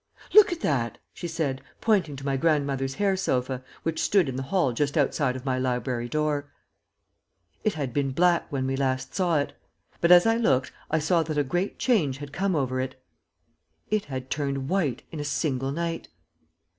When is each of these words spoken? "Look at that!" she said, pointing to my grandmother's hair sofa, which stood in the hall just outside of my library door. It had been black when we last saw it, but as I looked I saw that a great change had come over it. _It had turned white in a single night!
"Look 0.33 0.51
at 0.51 0.61
that!" 0.61 0.97
she 1.13 1.27
said, 1.27 1.61
pointing 1.79 2.15
to 2.15 2.25
my 2.25 2.35
grandmother's 2.35 2.95
hair 2.95 3.15
sofa, 3.15 3.63
which 3.83 4.01
stood 4.01 4.27
in 4.27 4.35
the 4.35 4.41
hall 4.49 4.73
just 4.73 4.97
outside 4.97 5.35
of 5.35 5.45
my 5.45 5.59
library 5.59 6.09
door. 6.09 6.49
It 7.63 7.75
had 7.75 7.93
been 7.93 8.09
black 8.09 8.51
when 8.51 8.65
we 8.65 8.75
last 8.75 9.13
saw 9.13 9.37
it, 9.37 9.53
but 9.99 10.11
as 10.11 10.25
I 10.25 10.37
looked 10.37 10.71
I 10.89 10.97
saw 10.97 11.21
that 11.21 11.37
a 11.37 11.43
great 11.43 11.77
change 11.77 12.17
had 12.17 12.33
come 12.33 12.55
over 12.55 12.81
it. 12.81 12.99
_It 13.91 14.05
had 14.05 14.31
turned 14.31 14.69
white 14.69 15.03
in 15.11 15.19
a 15.19 15.23
single 15.23 15.71
night! 15.71 16.07